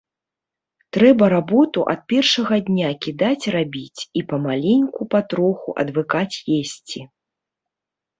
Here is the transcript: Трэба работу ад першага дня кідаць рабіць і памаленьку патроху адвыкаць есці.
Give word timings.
Трэба 0.95 1.25
работу 1.33 1.83
ад 1.93 1.99
першага 2.13 2.55
дня 2.69 2.89
кідаць 3.05 3.45
рабіць 3.55 4.01
і 4.21 4.23
памаленьку 4.31 5.01
патроху 5.15 5.69
адвыкаць 5.85 6.37
есці. 6.57 6.99